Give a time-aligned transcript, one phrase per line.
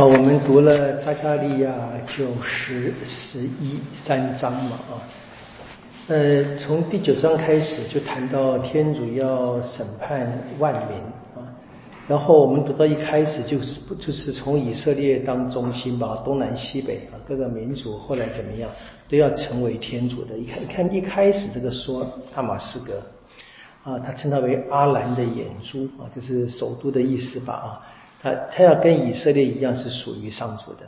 [0.00, 1.70] 好，我们读了扎加利亚
[2.06, 4.96] 九十、十一三章嘛啊，
[6.08, 10.26] 呃，从第九章开始就谈到天主要审判
[10.58, 10.96] 万民
[11.36, 11.44] 啊，
[12.08, 18.70] 然后我们读到一开始就是不就是从以色列当中心吧，东南西北啊各个民族后来怎么样
[19.06, 20.34] 都要成为天主的。
[20.38, 23.02] 一看，看一开始这个说大马士革
[23.82, 27.68] 啊，他称它为阿兰的眼珠啊，就是首都的意思吧啊。
[28.22, 30.86] 他他要跟以色列一样是属于上主的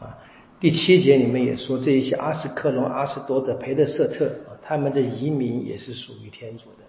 [0.00, 0.18] 啊。
[0.60, 4.30] 第七节里面也说，这一些阿斯克隆、阿斯多德、培德瑟特，
[4.62, 6.84] 他们的移民也是属于天主的。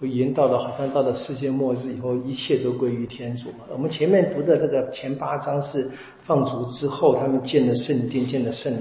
[0.00, 3.58] 就已经到了，好像到了世界末日以后，一切都归于天主嘛。
[3.70, 5.88] 我们前面读的这个前八章是
[6.24, 8.74] 放逐之后，他们建了圣殿，建了圣。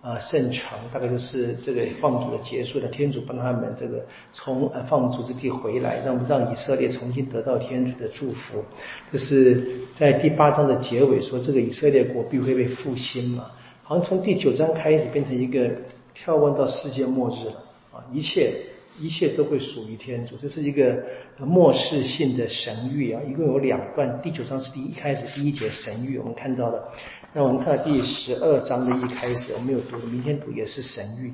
[0.00, 8.64] 啊，圣城大概就是这个放逐的结束了，天主帮他们这个从呃放逐之地回来，让让以色列重新得到天主的祝福。
[9.10, 13.50] 这是在第八章的结尾说，这个以色列国必会被复兴嘛？
[13.82, 15.68] 好像从第九章开始变成一个
[16.16, 18.54] 眺望到世界末日了啊，一切
[19.00, 21.02] 一切都会属于天主，这是一个
[21.38, 26.92] 末世性的神谕啊，一共有两段，第九章是第一开始第一节神谕，我们看到了。
[27.32, 31.30] 那我们看到第十二章的一开始，我没有读，明天读也是神谕，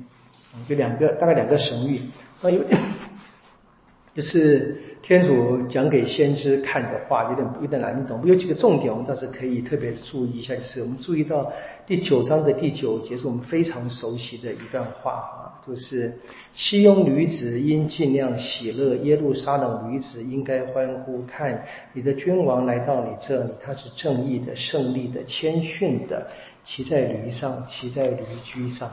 [0.69, 2.01] 就两个大概两个神谕，
[2.41, 2.61] 那有
[4.15, 8.25] 就是天主讲给先知看的话，有点有点难懂。
[8.25, 11.51] 有几个重点，我们倒是可以特别注意一下，就是我们注意到
[11.85, 16.17] 第九章的第九节是我们非常熟悉的一段话啊，就是
[16.53, 26.25] 西庸女子应尽量喜乐，耶路撒冷女子应该欢呼，看你的君王来到你这里，他是正义的、胜利的、谦逊的，
[26.63, 28.89] 骑在驴上，骑在驴驹上。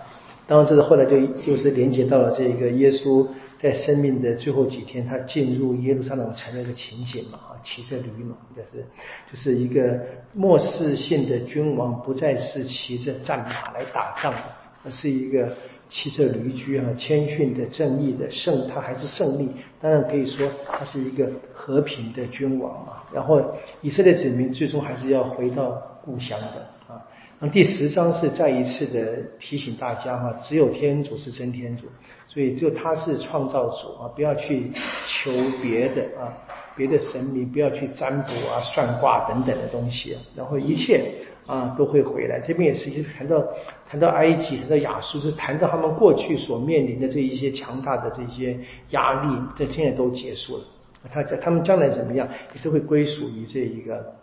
[0.46, 3.26] 当然，这个后来就就是连接到了这个耶稣。
[3.58, 8.84] 在生命的最后几天，他进入耶路撒冷城的一个情景嘛，啊，骑着驴嘛，就是
[9.30, 10.00] 就是一个
[10.32, 14.34] 末世性的君王，不再是骑着战马来打仗，
[14.82, 15.56] 而是一个
[15.88, 19.48] 骑着驴驹啊，谦逊的、正义的胜，他还是胜利。
[19.80, 23.04] 当然可以说他是一个和平的君王啊。
[23.14, 23.40] 然后
[23.80, 27.00] 以色列子民最终还是要回到故乡的啊。
[27.38, 31.86] 那第十章是再一次的提醒大家哈，只有天主是真天主。
[32.28, 34.70] 所以，就他是创造主啊，不要去
[35.04, 35.30] 求
[35.60, 36.32] 别的啊，
[36.76, 40.16] 别的神明，不要去占卜啊、算卦等等的东西。
[40.34, 41.04] 然后一切
[41.46, 42.40] 啊都会回来。
[42.40, 43.44] 这边也是一谈到
[43.86, 48.58] 谈到埃及，谈到亚述，就谈到他们过去所面临的这一些强大的这些
[48.90, 50.64] 压力，在现在都结束了。
[51.10, 54.14] 他他们将来怎么样，也都会归属于这一个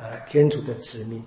[0.00, 1.22] 呃天主的子民。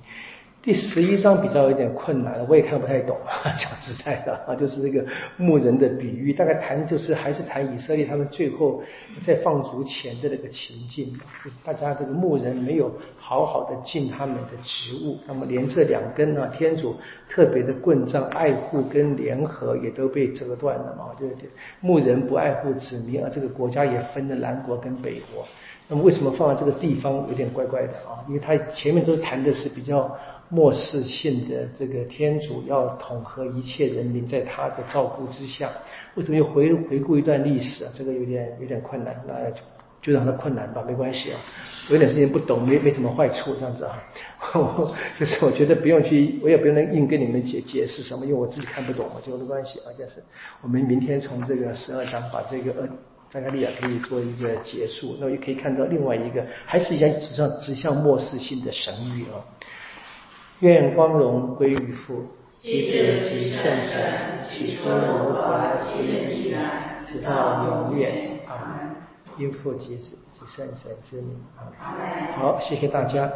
[0.63, 3.17] 第十一章比较有点困难，我也看不太懂。
[3.59, 8.81] 讲实在的啊，就是这个牧人的比喻，大概谈就是还是谈以色列他们最后
[9.21, 11.11] 在放逐前的那个情境，
[11.43, 16.95] 就是大家这个牧人没有好好的尽他们的职务，那么连这两根啊天主
[17.27, 21.49] 特别的棍杖爱护跟联合也都被折断了嘛，对不对？
[21.81, 25.45] 牧人不爱护子民，而这个国家也分了南国跟北国，
[25.89, 28.23] 那么为什么放在这个地方有点怪怪的啊？
[28.29, 30.09] 因为他前面都谈的是比较。
[30.53, 35.71] 末世性的这个天主要统合一切人民，在他的照顾之下，
[36.13, 37.91] 为什么又回回顾一段历史啊？
[37.95, 39.33] 这个有点有点困难，那
[39.99, 41.39] 就让他困难吧，没关系啊。
[41.89, 44.03] 有点事情不懂，没没什么坏处，这样子啊。
[45.19, 49.89] 就是我觉得不用去，我也不用硬跟你们解解释什么，因为我自己看不懂嘛，就没关系啊。
[49.97, 50.21] 就是
[50.61, 52.87] 我们明天从这个十二章把这个呃
[53.31, 59.41] 扎加利亚可以做一个结束，那也可以看到另外一个，还是一样指向指向末世性的神谕啊。
[60.59, 62.25] 愿光荣归于父，
[62.59, 65.59] 及子及圣神，起初如何，
[65.91, 68.39] 今日必然，直到永远。
[68.47, 68.95] 阿门。
[69.37, 71.35] 因父及子及圣神之名。
[71.57, 72.33] 阿门。
[72.33, 73.29] 好，谢谢大家。